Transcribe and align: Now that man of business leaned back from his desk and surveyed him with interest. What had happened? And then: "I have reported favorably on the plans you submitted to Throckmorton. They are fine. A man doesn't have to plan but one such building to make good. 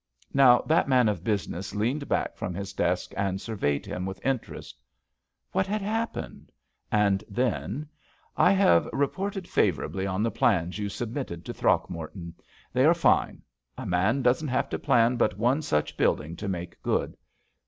Now 0.33 0.61
that 0.63 0.87
man 0.87 1.07
of 1.07 1.23
business 1.23 1.75
leaned 1.75 2.07
back 2.07 2.35
from 2.35 2.55
his 2.55 2.73
desk 2.73 3.13
and 3.15 3.39
surveyed 3.39 3.85
him 3.85 4.07
with 4.07 4.19
interest. 4.25 4.81
What 5.51 5.67
had 5.67 5.83
happened? 5.83 6.51
And 6.91 7.23
then: 7.29 7.87
"I 8.35 8.51
have 8.53 8.89
reported 8.93 9.47
favorably 9.47 10.07
on 10.07 10.23
the 10.23 10.31
plans 10.31 10.79
you 10.79 10.89
submitted 10.89 11.45
to 11.45 11.53
Throckmorton. 11.53 12.33
They 12.73 12.85
are 12.85 12.95
fine. 12.95 13.43
A 13.77 13.85
man 13.85 14.23
doesn't 14.23 14.47
have 14.47 14.69
to 14.69 14.79
plan 14.79 15.17
but 15.17 15.37
one 15.37 15.61
such 15.61 15.95
building 15.95 16.35
to 16.37 16.47
make 16.47 16.81
good. 16.81 17.15